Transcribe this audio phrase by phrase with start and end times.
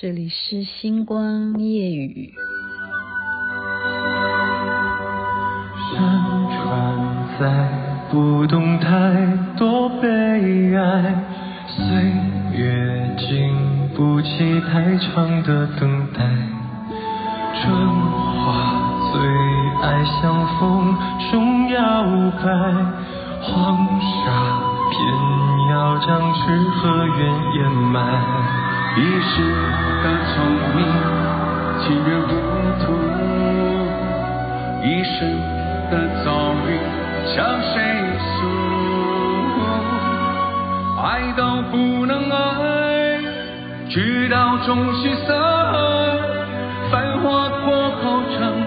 [0.00, 2.32] 这里是星光夜雨。
[5.90, 6.00] 山
[6.54, 7.68] 川在
[8.08, 8.86] 不动太
[9.56, 10.06] 多悲
[10.76, 11.24] 哀，
[11.66, 11.82] 岁
[12.56, 16.20] 月经不起太长的等待。
[17.60, 17.74] 春
[18.44, 19.20] 花最
[19.82, 20.94] 爱向风
[21.32, 21.80] 中摇
[22.40, 22.46] 摆，
[23.42, 24.62] 黄沙
[24.92, 24.96] 偏
[25.72, 27.18] 要将诗和怨
[27.56, 28.67] 掩埋。
[28.96, 29.32] 一世
[30.02, 30.34] 的聪
[30.74, 30.78] 明，
[31.80, 32.28] 情愿糊
[32.80, 32.86] 涂；
[34.82, 35.16] 一生
[35.90, 35.92] 的
[36.24, 36.26] 遭
[36.66, 36.68] 遇，
[37.26, 37.74] 向谁
[38.18, 38.36] 诉？
[41.00, 41.76] 爱到不
[42.06, 43.20] 能爱，
[43.88, 45.28] 直到终须散，
[46.90, 48.02] 繁华过后
[48.36, 48.57] 成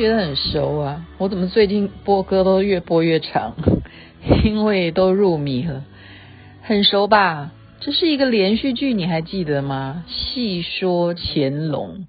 [0.00, 1.06] 觉得很熟啊！
[1.18, 3.54] 我怎么最近播歌都越播越长？
[4.42, 5.84] 因为都入迷了，
[6.62, 7.52] 很熟吧？
[7.80, 10.06] 这是一个连续剧，你还记得吗？
[10.10, 12.06] 《戏说乾隆》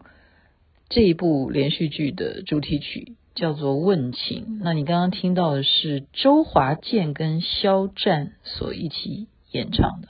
[0.88, 4.46] 这一部连续剧的主题曲叫做《问情》。
[4.62, 10.08] 那你刚刚听到的是周华健跟肖战所一起演唱的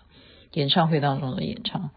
[0.53, 1.89] 演唱会当中的演唱。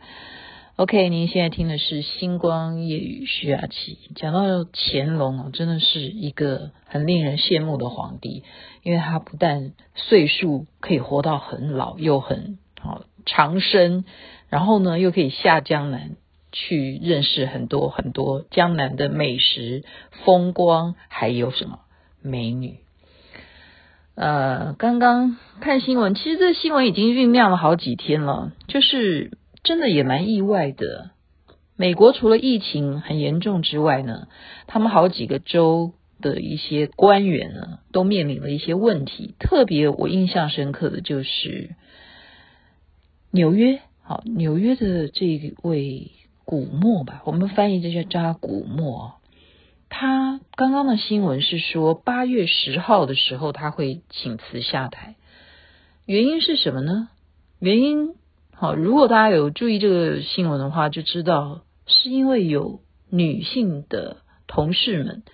[0.76, 3.96] OK，您现在听的是《星光夜雨》徐雅琪。
[4.16, 4.40] 讲到
[4.72, 8.42] 乾隆哦，真的是一个很令人羡慕的皇帝，
[8.82, 14.04] 因为他不但岁数可以活到很老，又很好长生，
[14.48, 16.16] 然后呢，又可以下江南
[16.50, 19.84] 去认识很多很多江南的美食、
[20.24, 21.82] 风光，还有什么
[22.20, 22.80] 美女。
[24.16, 29.38] 呃，刚刚看新闻，其实这新闻已经酝酿了好几天了，就是。
[29.64, 31.10] 真的也蛮意外的。
[31.76, 34.28] 美国除了疫情很严重之外呢，
[34.68, 39.34] 他们好几个州的一些官员呢，都面临了一些问题。
[39.40, 41.74] 特别我印象深刻的就是
[43.32, 46.12] 纽约，好，纽约的这位
[46.44, 49.14] 古默吧，我们翻译这叫扎古默。
[49.88, 55.16] 他刚刚的新闻是说，八月十号的时候他会请辞下台，
[56.06, 57.08] 原因是什么呢？
[57.58, 58.14] 原因。
[58.56, 65.24] 好，如果大家有注意这个新闻的话，就知道是因为有女性的同事们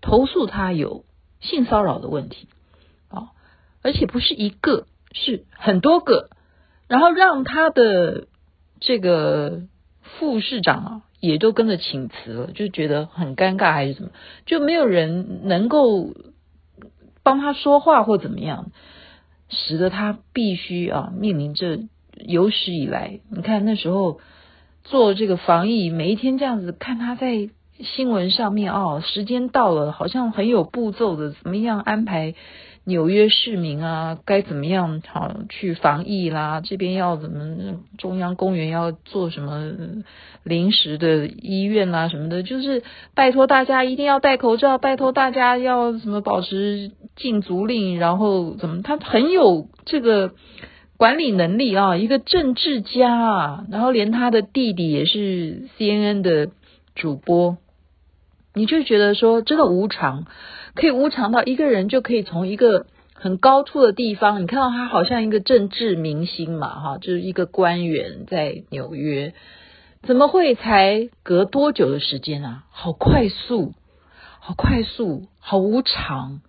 [0.00, 1.04] 投诉他有
[1.40, 2.48] 性骚扰的问题，
[3.08, 3.30] 啊，
[3.80, 6.30] 而且不是一个，是很多个，
[6.88, 8.26] 然后让他的
[8.80, 9.62] 这个
[10.02, 14.10] 副市长啊也都跟着请辞了，就觉得很尴尬还是怎么，
[14.46, 16.12] 就没有人能够
[17.22, 18.72] 帮他说话或怎么样，
[19.48, 21.78] 使得他必须啊面临着。
[22.18, 24.20] 有史以来，你看那时候
[24.84, 27.48] 做这个防疫，每一天这样子看他在
[27.80, 32.34] 新闻上面哦，时间到了，好像很有步骤的，怎么样安排
[32.84, 36.60] 纽约市民啊，该怎么样好去防疫啦？
[36.60, 39.72] 这边要怎么中央公园要做什么
[40.44, 50.32] 临时的医院啦什么的，就是拜托大家一定要戴口罩，拜托大家要什么保持禁足令，然后怎么他很有这个。
[51.04, 56.48] 管理能力啊，一个政治家啊，然后连他的弟弟也是 CNN 的
[56.94, 57.58] 主播，
[58.54, 60.24] 你就觉得说真的无常，
[60.74, 69.34] 可以无常到一个人就可以从一个很高处的地方，你看到他好像一个政治明星嘛，哈，就是一个官员在纽约，
[70.04, 72.64] 怎么会才隔多久的时间啊？
[72.70, 73.74] 好快速，
[74.38, 76.40] 好快速，好无常，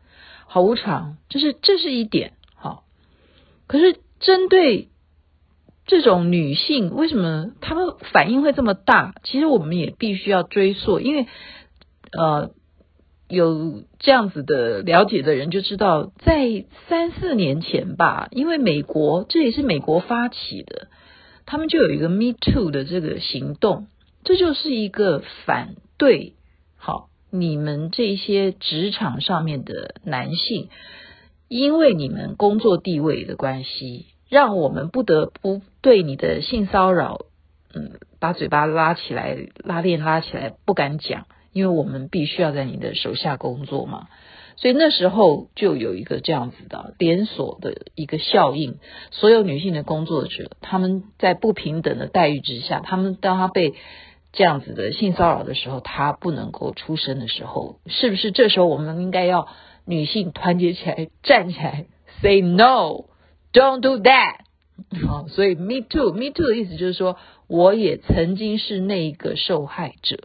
[0.48, 2.86] 好无常，就是这是一点，好，
[3.68, 3.98] 可是。
[4.20, 4.90] 针对
[5.86, 9.16] 这种女性，为什么她们反应会这么大？
[9.24, 11.28] 其实我们也必须要追溯，因为
[12.12, 12.52] 呃，
[13.28, 20.88] 有这样子的了解的人就知道，在三四年前吧，因为美国这也是美国发起的，
[21.46, 23.88] 他们就有一个 Me Too 的这个行动，
[24.24, 26.34] 这就是一个反对
[26.78, 30.70] 好你们这些职场上面的男性，
[31.48, 34.08] 因为你们工作地位的关系。
[34.28, 37.28] 让我们不得不对你的性骚扰，
[37.76, 44.08] 嗯，把嘴巴拉起来，拉链拉起来，不敢讲，因为我们必须要在你的手下工作嘛。
[44.58, 48.80] 所以那时候就有一个这样子的连锁的一个效应，
[49.12, 53.76] 所有女性的工作者，他们在不平等的待遇之下，他们当他被
[54.34, 59.48] 这样子的性骚扰的时候，他不能够出声的时候，是不是这时候我们应该要
[59.86, 61.86] 女性团结起来，站起来
[62.22, 63.06] ，say no。
[63.54, 64.40] Don't do that，
[65.08, 67.18] 好，所以 me too，me too 的意思就是说，
[67.48, 70.20] 我也曾经是那个受害者。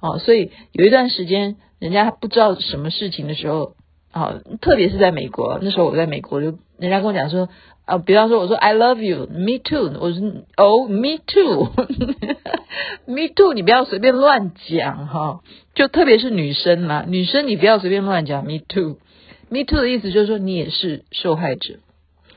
[0.00, 3.76] 哦，所以有一段时间，人家不知道什么事情的时候，
[4.12, 7.48] 啊，特别是在美国，那时候我在美国，就人家跟我讲说，
[7.84, 10.20] 啊，比方说我说 I love you，me too，我说
[10.56, 15.40] 哦，me too，me too，你不要随便乱讲哈，
[15.74, 21.74] 就特别是女生嘛，女生你不要随便乱讲 me too，me too 的意思就是说你也是受害者。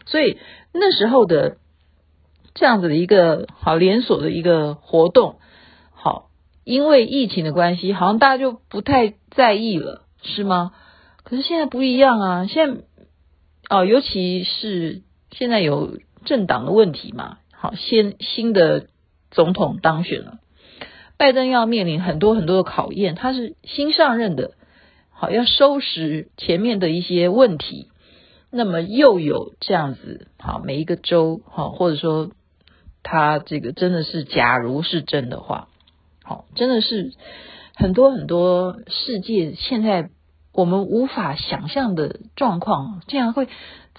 [0.05, 0.37] 所以
[0.73, 1.57] 那时候的
[2.53, 5.37] 这样子的一个好连锁的一个活动，
[5.91, 6.29] 好，
[6.65, 10.73] 因为疫情的关系，好像大家就不太在意了，是吗？
[11.33, 12.81] 可是现在不一样啊，现在
[13.67, 15.01] 哦，尤其是
[15.31, 18.85] 现在有政党的问题嘛，好，新新的
[19.31, 20.37] 总统当选了，
[21.17, 24.51] 拜登要面临很多很多的考验，他是新上任的，
[25.09, 27.87] 好，要收拾前面的一些问题。
[28.51, 32.29] 那么又有这样子，好，每一个州，好，或者说
[33.01, 35.67] 他这个真的是，假如是真的话，
[36.21, 37.11] 好，真的是
[37.73, 40.11] 很多很多世界现在
[40.53, 43.49] 我们无法想象的状况，竟然会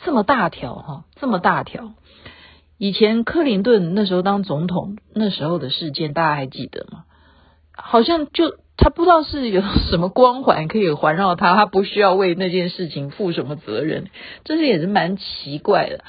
[0.04, 1.92] 这么大条哈，这么大条。
[2.78, 7.04] 以前克林顿那时候当总统那时候的事件，大家还记得吗？
[7.76, 8.56] 好像就。
[8.76, 14.10] 他不知道是有什么光环可以环绕他，他不需要为那件事情负什么责任，
[14.42, 16.02] 这是也是蛮奇怪的。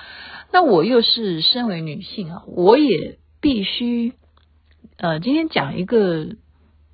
[0.51, 4.13] 那我又是身为女性啊，我也必须
[4.97, 6.30] 呃，今天讲一个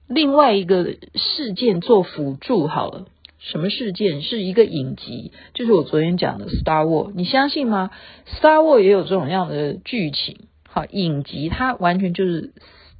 [0.09, 3.05] 另外一个事件做辅助好了。
[3.41, 4.21] 什么事件？
[4.21, 7.91] 是一个影集，就是我昨天讲的《Star War》，你相信吗？
[8.39, 12.53] 《Star War》也有这种样的剧情，好，影集它完全就是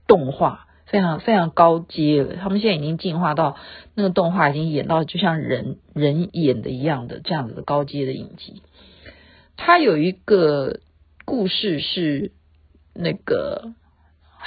[0.08, 0.68] 动画。
[0.88, 3.56] 非常非常高阶了，他们现在已经进化到
[3.96, 8.62] 那个动画已经演到就像人人演的一样的这样子的高阶的影集。
[9.56, 10.82] 它有一个
[11.24, 12.34] 故事是
[12.94, 13.74] 那个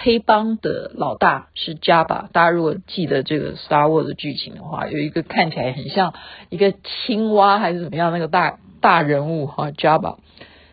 [0.05, 6.15] 黑帮的老大是 jaba 大家如果记得这个 Star Wars 的剧情的话，有一个看起来很像
[6.51, 6.73] 一个
[7.07, 10.19] 青蛙还是怎么样那个大大人物哈，Java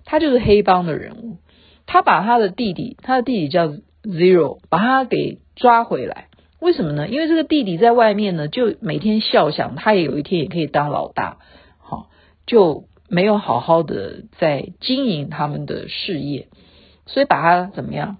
[0.05, 1.37] 他就是黑帮的人物，
[1.85, 3.69] 他把他的弟弟，他的弟弟叫
[4.03, 5.39] Zero，把他给。
[5.53, 6.29] 抓回来，
[6.59, 7.07] 为什么呢？
[7.07, 11.37] 因为这个弟弟在外面呢，就每天笑想他也有一天也可以当老大，
[11.77, 12.07] 好，
[12.47, 16.47] 就没有好好的在经营他们的事业，
[17.05, 18.17] 所以把他怎么样？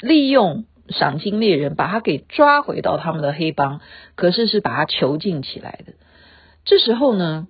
[0.00, 3.80] 利用赏金猎人把他给抓回到他们的黑帮，
[4.14, 5.94] 可是是把他囚禁起来的。
[6.64, 7.46] 这时候呢，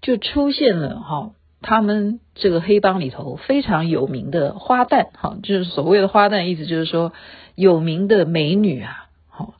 [0.00, 1.32] 就出现了哈。
[1.62, 7.12] 他们这个黑帮里头非常有名的花旦，哈，就是所谓的花旦，意思就是说
[7.54, 9.52] 有名的美女啊，好，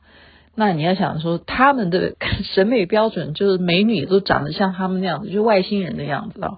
[0.55, 2.15] 那你要想说他们的
[2.55, 6.57] 审美标准就是美女都长得像他们那样子，就外星人的样子啊。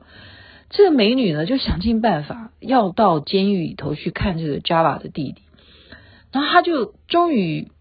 [0.69, 5.41] 这个美女呢就想尽办法要到监狱里头去看这个 Java 的弟弟，
[6.33, 7.71] 然后他就终于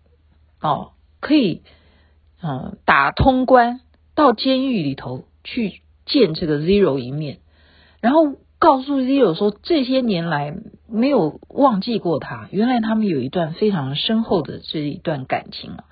[0.60, 1.62] 哦可以
[2.43, 3.81] 嗯打通关
[4.14, 7.38] 到监狱里头去见这个 Zero 一面。
[8.00, 10.54] 然后告诉 Zero 说，这些年来
[10.87, 15.84] 没有忘记过他，原来他们有一段非常深厚的这一段感情啊，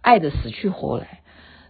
[0.00, 1.22] 爱得死去活来。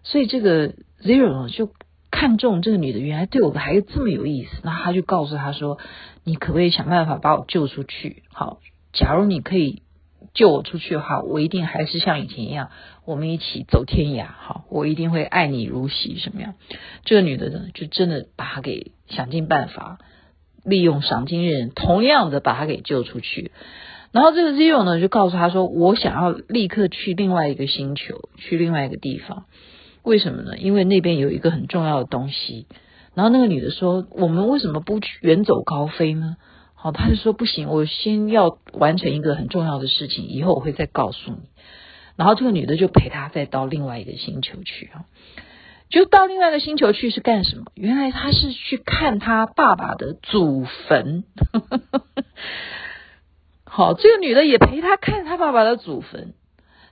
[0.02, 1.70] 所以这个 Zero 呢，就
[2.10, 5.78] 看中这个女的，原来对我的孩子这么有意思，那他就告诉他说
[6.24, 8.22] ：“你可不可以想办法把我救出去？
[8.28, 8.58] 好，
[8.92, 9.82] 假如你可以。”
[10.34, 12.70] 救我出去的话，我一定还是像以前一样，
[13.04, 14.26] 我们一起走天涯。
[14.26, 16.18] 好，我一定会爱你如昔。
[16.18, 16.54] 什么样？
[17.04, 19.98] 这个女的呢，就真的把他给想尽办法，
[20.64, 23.52] 利用赏金猎人，同样的把他给救出去。
[24.12, 29.44] 然后这个 Zero 呢，就告诉他说：“我想要立刻去另外一个星球，去另外一个地方。
[30.02, 30.56] 为什么呢？
[30.56, 32.66] 因为那边有一个很重要的东西。”
[33.14, 36.36] 然后那个女的说：“我们为什么不去远走高飞呢？”
[36.78, 41.48] 好，他就说不行，我先要完成一个很重要的事情，以后我会再告诉你。
[42.16, 45.04] 然后这个女的就陪他再到另外一个星球去啊，
[45.88, 47.64] 就到另外一个星球去是干什么？
[47.74, 51.24] 原来他是去看他爸爸的祖坟。
[53.64, 56.34] 好，这个女的也陪他看他爸爸的祖坟。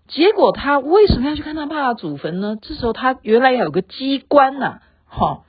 [0.09, 2.57] 结果他为什么要去看他爸爸祖坟呢？
[2.61, 5.45] 这时候他原来有个机关呐，好。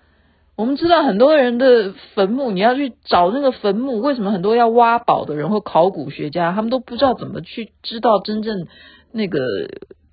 [0.55, 8.67] 我们知道很多人的坟墓，你要去找那个坟墓，为什么很多要挖宝的人或考古学家，他们都不知道怎么去知道真正
[9.11, 9.41] 那个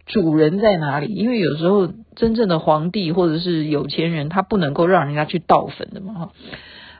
[0.04, 1.14] 主人在哪里？
[1.14, 6.32] 因为有时候真正的皇帝或者是有钱人，他不能够让人家去盗坟的嘛，哈，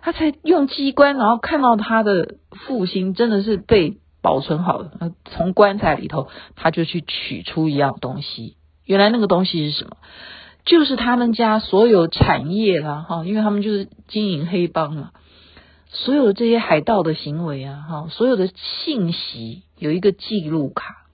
[0.02, 4.92] 他才用机关，然后看到他的父亲真的是被保存好了，
[5.25, 9.96] 从棺材里头他就去取出一样东西，原来那个东西是什么？
[10.64, 15.11] 就是他们家所有产业啦，哈，因为他们就是经营黑帮嘛，
[15.88, 18.49] 所有这些海盗的行为啊，哈，所有的
[18.85, 21.07] 信息有一个记录卡，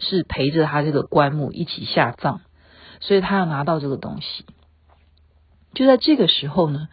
[0.00, 2.40] 是陪着他这个棺木一起下葬，
[2.98, 4.44] 所以他要拿到这个东西。
[5.72, 6.88] 就在这个时候呢，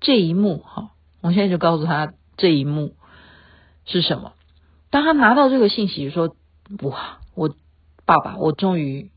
[0.00, 0.90] 这一幕哈，
[1.22, 2.92] 我现在就告诉他这一幕
[3.86, 4.34] 是什么。
[4.90, 6.36] 当他拿到这个信息说
[6.82, 7.48] ：“哇，我
[8.04, 9.10] 爸爸，我终于。”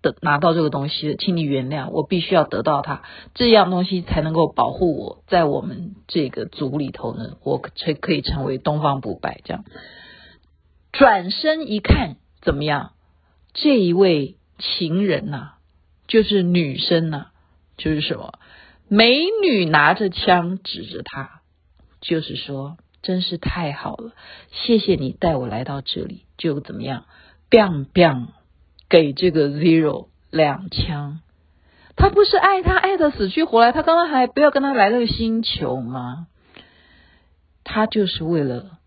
[0.00, 3.02] 的拿到这个东西，请你原谅我，必须要得到它，
[3.34, 9.40] 这样东西才能够保护我，在我们这个族里头呢，我才可以成为东方不败。
[9.44, 9.64] 这样
[10.92, 12.92] 转身一看，怎么样？
[13.54, 15.58] 这一位情人呐、啊，
[16.06, 17.30] 就是女生呐、啊，
[17.76, 18.38] 就是什么？
[18.88, 21.42] 美女拿着枪指着他，
[22.00, 24.12] 就是说，真是太好了，
[24.50, 27.04] 谢谢你带我来到这里，就怎么样
[27.50, 28.28] ？biang biang。
[28.88, 31.20] 给这个 Zero 两枪，
[31.94, 36.26] 他不是爱他爱的死去活来，他刚刚还不要跟他来那个星球吗？
[37.64, 38.78] 他就是为了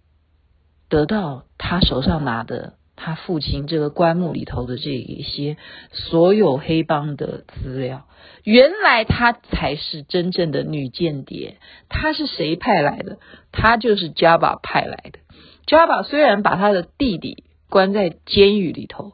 [0.89, 5.57] 得到他手上拿的他父亲这个棺木里头的这一些
[5.91, 8.07] 所有黑帮的资料。
[8.43, 11.57] 原来他才是真正的女间谍，
[11.89, 13.19] 他是谁派来的？
[13.51, 15.19] 他就是 Java 派来的。
[15.67, 19.13] Java 虽然把他的弟弟关在监狱里头。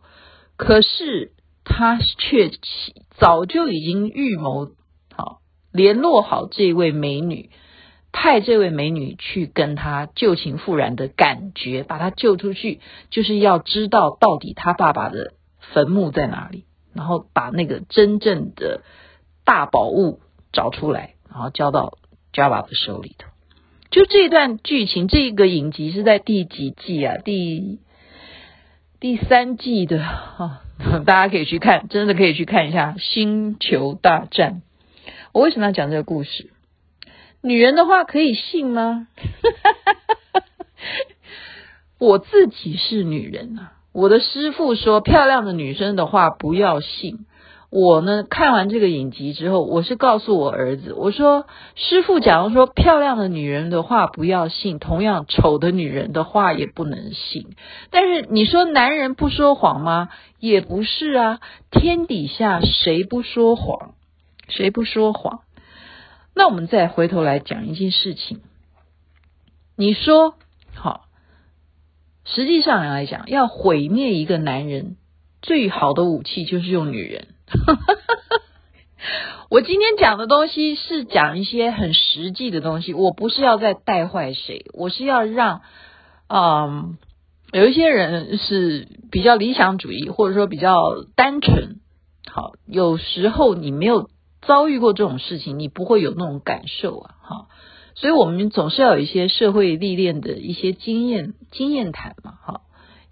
[0.58, 1.32] 可是
[1.64, 2.52] 他却
[3.18, 4.72] 早就已经预谋
[5.16, 5.40] 好，
[5.72, 7.52] 联络好这位美女，
[8.12, 12.80] 派这位美女去跟他旧情复燃的感觉，把他救出去，
[13.12, 18.82] 就是要知道到底他爸爸的坟墓在哪里，然后把那个真正的
[19.46, 20.22] 大宝物
[20.52, 21.98] 找出来，然后交到
[22.34, 23.30] Java 的手里头。
[23.92, 27.18] 就这段剧情，这个影集是在第几季啊？
[27.24, 27.80] 第
[29.00, 30.62] 第三季的哈，
[31.06, 34.64] 大家可以去看，真的可以去看一下《星球大战》。
[35.34, 36.50] 我为什么要讲这个故事？
[37.42, 39.08] 女人的话可以信吗？
[42.00, 47.27] 我自己是女人啊，我的师傅说，漂亮的女生的话不要信。
[47.70, 57.56] 我呢，看完这个影集之后，我是告诉我儿子，我说师傅假如说漂亮的女人的话不要信，同样丑的女人的话也不能信。
[57.92, 60.10] 但是你说男人不说谎吗？
[60.40, 63.96] 也不是啊，天底下谁不说谎？
[64.48, 65.42] 谁不说谎？
[66.34, 68.40] 那我们再回头来讲一件事情，
[69.76, 70.36] 你说
[70.74, 71.08] 好，
[72.24, 74.96] 实际上来讲，要毁灭一个男人，
[75.42, 77.28] 最好的武器就是用女人。
[77.48, 78.42] 哈哈哈哈
[79.50, 85.62] 我今天讲的东西是讲一些很实际的东西，我不是要再带坏谁，我是要让，
[86.28, 86.98] 嗯，
[87.54, 90.76] 有一些人是比较理想主义，或者说比较
[91.16, 91.78] 单纯。
[92.30, 94.10] 好，有时候你没有
[94.42, 97.16] 遭遇过这种事情，你不会有那种感受啊。
[97.22, 97.48] 好，
[97.96, 102.34] 所以我们总是要有一些社会历练的一些经验经验谈嘛。
[102.44, 102.62] 好。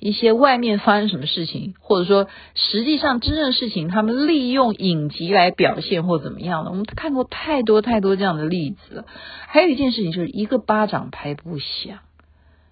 [0.05, 9.05] 一些外面发生什么事情，或者说实际上真正的事情，他们利用影集来表现或怎么样的，我们看过太多太多这样的例子了。
[9.47, 12.01] 还有一件事情就是一个巴掌拍不响。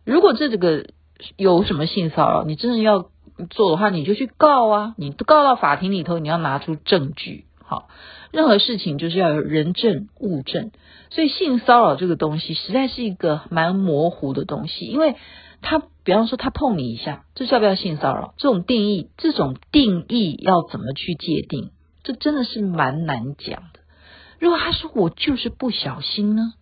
[0.06, 0.86] 如果这这个
[1.36, 3.10] 有什么性骚扰，你真的要
[3.50, 7.46] 做的话，你就去告啊，你告到法庭里头，你要拿出证据。
[7.66, 7.88] 好，
[8.32, 10.70] 任何事情就是要有人证物证。
[11.10, 15.16] 所以性骚扰这个东西实在是一个蛮模糊的东西，因为。
[15.66, 18.34] 它比方说他碰你一下，这叫不叫性骚扰？
[18.38, 21.72] 这种定义，这种定义要怎么去界定？
[22.04, 23.80] 这真的是蛮难讲的。
[24.40, 26.54] 如果他说我就是不小心呢？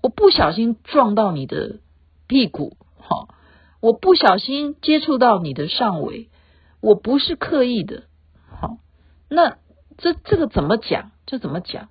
[0.00, 1.80] 我不小心撞到你的
[2.26, 3.28] 屁股，好，
[3.80, 6.30] 我不小心接触到你的上围，
[6.80, 8.04] 我不是刻意的，
[8.48, 8.78] 好，
[9.28, 9.56] 那
[9.98, 11.10] 这这个怎么讲？
[11.26, 11.88] 这怎么讲？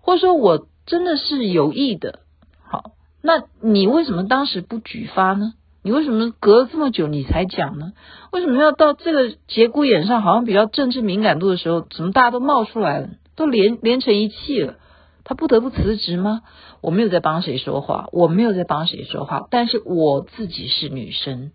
[0.00, 2.20] 或者说我真的是有意的，
[2.62, 5.54] 好，那你为什么当时不举发呢？
[5.82, 7.92] 你为什么隔了这么久你才讲呢？
[8.30, 14.76] 为什么要到这个节骨眼上，好像比较政治敏感度的时候，怎么大家都冒出来了，都连连成一气了？
[15.24, 16.42] 他不得不辞职吗？
[16.80, 21.52] 我没有在帮谁说话，我没有在帮谁说话，但是我自己是女生，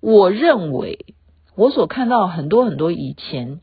[0.00, 1.06] 我认为
[1.54, 3.60] 我所看到很多很多以前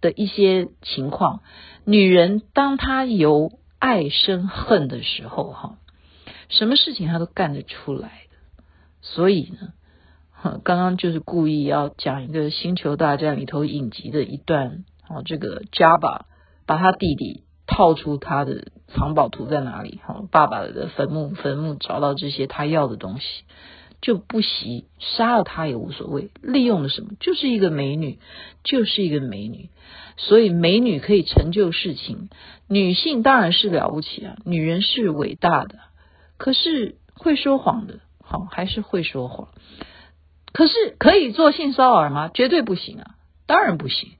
[0.00, 1.40] 的一些情况，
[1.84, 5.76] 女人当她由爱生恨的时候，哈，
[6.48, 8.23] 什么事情她都干得出来。
[9.06, 16.22] 所以呢，刚刚就是故意要讲一个《星球大战》里头影集的一段，哦，这个 Jabba
[16.66, 23.44] 把他弟弟套出他的藏宝图在哪里，哈，爸爸的坟墓，坟墓找到这些他要的东西，
[24.00, 27.10] 就不惜杀了他也无所谓，利用了什么？
[27.20, 28.18] 就是一个美女，
[28.64, 29.68] 就是一个美女，
[30.16, 32.30] 所以美女可以成就事情，
[32.68, 35.78] 女性当然是了不起啊，女人是伟大的。
[36.38, 39.48] 可是会说谎的，好，还是会说谎。
[40.52, 42.30] 可是可以做性骚扰吗？
[42.32, 43.14] 绝对不行啊，
[43.46, 44.10] 当然不行，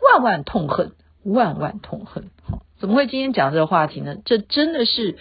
[0.00, 0.92] 万万痛恨，
[1.24, 2.30] 万万痛恨。
[2.42, 4.16] 好，怎么会今天讲这个话题呢？
[4.24, 5.16] 这真的是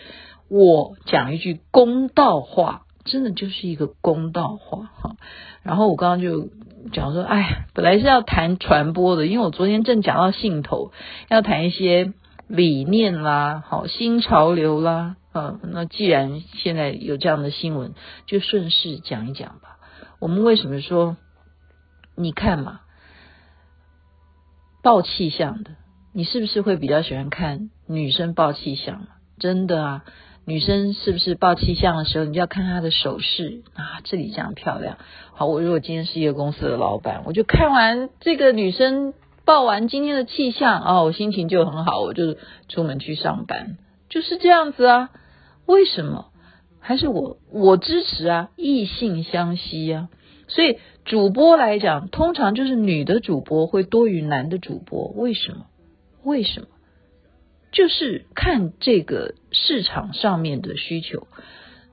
[0.49, 5.15] 我讲一句公道话，真的就是一个公道话哈。
[5.63, 6.49] 然后我刚刚就
[6.91, 10.91] 讲说，哎，本来是要谈传播的，因为我昨天正讲到兴头，
[11.29, 12.13] 要谈一些。
[12.49, 15.17] 理念啦，好，新潮流啦，
[15.63, 17.93] 那既然现在有这样的新闻，
[18.25, 19.77] 就顺势讲一讲吧。
[20.19, 21.17] 我们为什么说，
[22.15, 22.81] 你看嘛，
[24.83, 25.71] 报气象的，
[26.13, 29.07] 你是不是会比较喜欢看女生报气象？
[29.39, 30.05] 真的啊，
[30.45, 34.97] 女生是不是报气象的时候，你就要看她的手势啊，这里这样漂亮。
[35.33, 39.13] 好，我如果今天是一个公司的老板，我就看完这个女生。
[39.45, 42.35] 报完今天的气象哦，我心情就很好，我就
[42.67, 43.77] 出门去上班，
[44.09, 45.09] 就是这样子啊。
[45.67, 46.31] 为什么？
[46.79, 50.09] 还是我我支持啊，异性相吸啊。
[50.47, 55.07] 所以主播来讲，通常就是女的主播会多于男的主播。
[55.09, 55.65] 为什么？
[56.23, 56.67] 为什么？
[57.73, 61.27] 就是看这个市场上面的需求，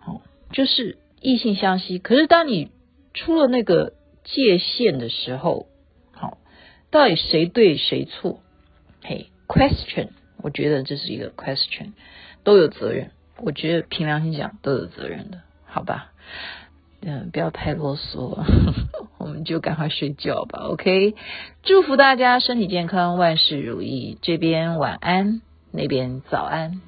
[0.07, 1.99] 哦，就是异性相吸。
[1.99, 2.71] 可是当你
[3.13, 5.67] 出了那个界限的时候，
[6.13, 6.39] 好
[6.93, 8.41] 到底谁对谁错？
[9.03, 11.95] 嘿，question，我觉得这是一个 question，
[12.45, 13.11] 都有责任。
[13.39, 16.13] 我觉得凭良心讲都有责任的，好吧？
[17.07, 18.43] 嗯，不要太啰嗦，
[19.19, 20.61] 我们就赶快睡觉吧。
[20.69, 21.15] OK，
[21.63, 24.17] 祝福大家身体健康，万事如意。
[24.23, 26.81] 这边晚安，那边早安。